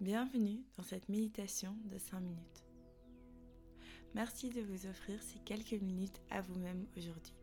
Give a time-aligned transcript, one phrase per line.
[0.00, 2.64] Bienvenue dans cette méditation de 5 minutes.
[4.14, 7.34] Merci de vous offrir ces quelques minutes à vous-même aujourd'hui.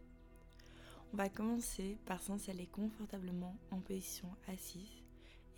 [1.13, 5.03] On va commencer par s'installer confortablement en position assise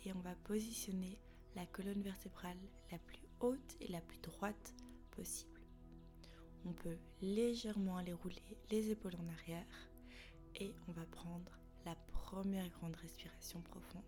[0.04, 1.18] et on va positionner
[1.56, 2.58] la colonne vertébrale
[2.92, 4.74] la plus haute et la plus droite
[5.12, 5.62] possible.
[6.66, 9.88] On peut légèrement aller rouler les épaules en arrière
[10.56, 14.02] et on va prendre la première grande respiration profonde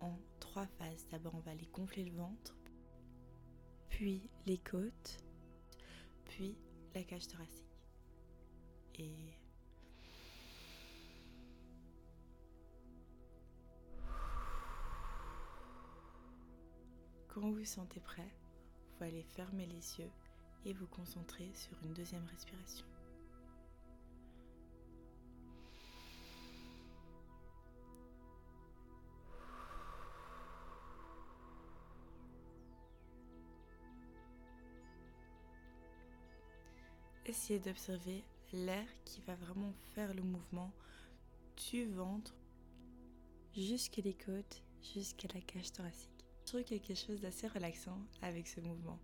[0.00, 0.18] en
[0.50, 1.06] trois phases.
[1.10, 2.56] D'abord, on va aller gonfler le ventre,
[3.88, 5.18] puis les côtes,
[6.24, 6.56] puis
[6.92, 7.66] la cage thoracique.
[8.96, 9.14] Et
[17.28, 18.34] quand vous vous sentez prêt,
[18.98, 20.10] vous allez fermer les yeux
[20.64, 22.86] et vous concentrer sur une deuxième respiration.
[37.30, 40.72] Essayez d'observer l'air qui va vraiment faire le mouvement
[41.70, 42.34] du ventre
[43.56, 46.26] jusqu'à les côtes, jusqu'à la cage thoracique.
[46.40, 48.98] Je trouve quelque chose d'assez relaxant avec ce mouvement.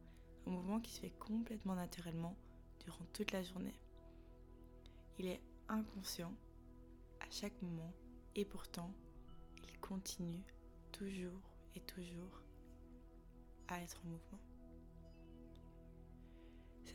[0.45, 2.35] Un mouvement qui se fait complètement naturellement
[2.85, 3.79] durant toute la journée.
[5.21, 6.35] Il est inconscient
[7.21, 7.93] à chaque moment
[8.35, 8.93] et pourtant
[9.63, 10.43] il continue
[10.91, 12.43] toujours et toujours
[13.69, 14.56] à être en mouvement.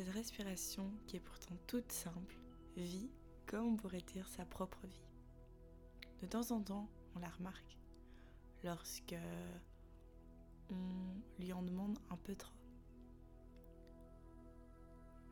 [0.01, 2.35] Cette respiration, qui est pourtant toute simple,
[2.75, 3.11] vit
[3.45, 5.05] comme on pourrait dire sa propre vie.
[6.23, 7.77] De temps en temps, on la remarque
[8.63, 9.13] lorsque
[10.71, 12.57] on lui en demande un peu trop.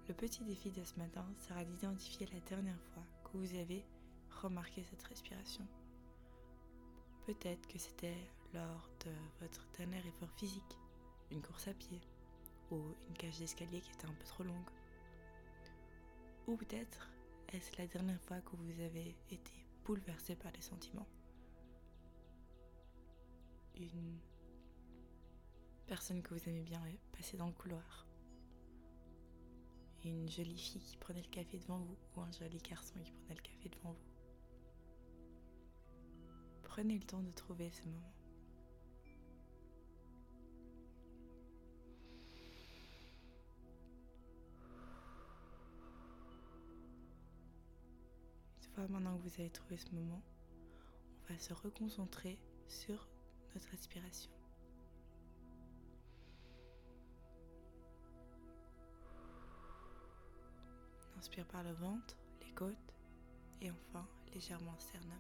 [0.07, 3.83] Le petit défi de ce matin sera d'identifier la dernière fois que vous avez
[4.29, 5.65] remarqué cette respiration.
[7.25, 10.77] Peut-être que c'était lors de votre dernier effort physique,
[11.31, 11.99] une course à pied,
[12.71, 14.69] ou une cage d'escalier qui était un peu trop longue.
[16.47, 17.09] Ou peut-être
[17.53, 19.51] est-ce la dernière fois que vous avez été
[19.85, 21.07] bouleversé par des sentiments.
[23.75, 24.19] Une
[25.87, 26.81] personne que vous aimez bien
[27.11, 28.05] passer dans le couloir.
[30.05, 33.35] Une jolie fille qui prenait le café devant vous ou un joli garçon qui prenait
[33.35, 34.09] le café devant vous.
[36.63, 38.13] Prenez le temps de trouver ce moment.
[48.87, 50.21] Maintenant que vous avez trouvé ce moment,
[51.23, 53.07] on va se reconcentrer sur
[53.53, 54.31] notre respiration.
[61.15, 62.93] On inspire par le ventre, les côtes
[63.61, 65.19] et enfin légèrement le sternum.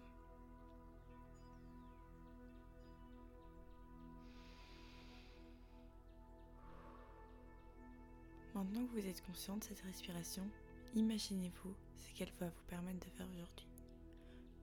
[8.55, 10.49] Maintenant que vous êtes conscient de cette respiration,
[10.95, 13.67] Imaginez-vous ce qu'elle va vous permettre de faire aujourd'hui.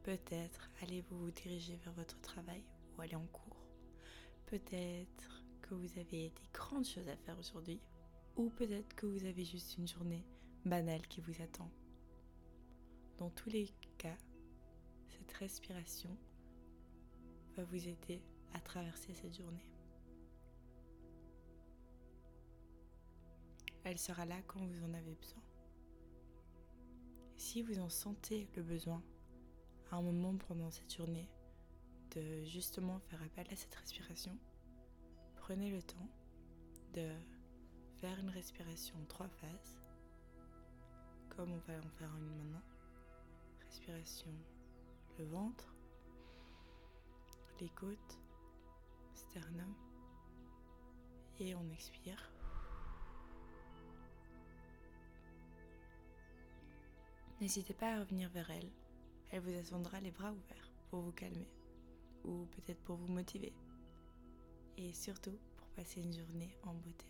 [0.03, 2.65] Peut-être allez-vous vous diriger vers votre travail
[2.97, 3.65] ou aller en cours.
[4.47, 7.81] Peut-être que vous avez des grandes choses à faire aujourd'hui.
[8.37, 10.25] Ou peut-être que vous avez juste une journée
[10.65, 11.71] banale qui vous attend.
[13.19, 14.17] Dans tous les cas,
[15.09, 16.17] cette respiration
[17.57, 18.21] va vous aider
[18.53, 19.67] à traverser cette journée.
[23.85, 25.46] Elle sera là quand vous en avez besoin.
[27.49, 29.01] Si vous en sentez le besoin,
[29.93, 31.31] à un moment pendant cette journée,
[32.17, 34.37] de justement faire appel à cette respiration,
[35.37, 36.09] prenez le temps
[36.95, 37.09] de
[38.01, 39.81] faire une respiration en trois phases,
[41.37, 42.65] comme on va en faire une maintenant.
[43.61, 44.34] Respiration,
[45.17, 45.73] le ventre,
[47.61, 48.19] les côtes,
[49.15, 49.73] sternum,
[51.39, 52.36] et on expire.
[57.41, 58.71] N'hésitez pas à revenir vers elle.
[59.31, 61.49] Elle vous attendra les bras ouverts pour vous calmer
[62.25, 63.53] ou peut-être pour vous motiver.
[64.79, 67.07] Et surtout pour passer une journée en beauté.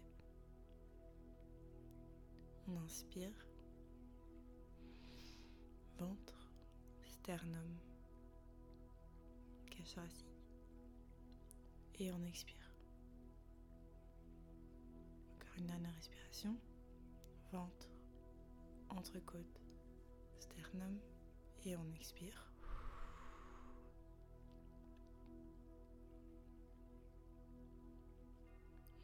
[2.69, 3.47] On inspire.
[5.99, 6.51] Ventre,
[7.05, 7.79] sternum,
[9.71, 10.27] cage thoracique.
[12.01, 12.75] Et on expire.
[15.35, 16.57] Encore une dernière respiration.
[17.53, 17.89] Ventre,
[18.91, 19.66] entrecôte
[20.41, 20.99] sternum
[21.65, 22.51] et on expire.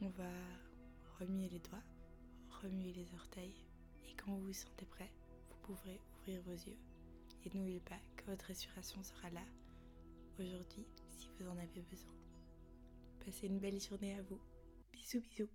[0.01, 0.31] On va
[1.21, 1.83] remuer les doigts,
[2.63, 3.65] remuer les orteils
[4.09, 5.11] et quand vous vous sentez prêt,
[5.49, 6.79] vous pourrez ouvrir vos yeux.
[7.45, 9.45] Et n'oubliez pas que votre respiration sera là
[10.39, 12.15] aujourd'hui si vous en avez besoin.
[13.25, 14.41] Passez une belle journée à vous
[14.93, 15.53] Bisous bisous